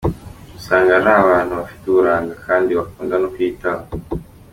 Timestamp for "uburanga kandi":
1.87-2.69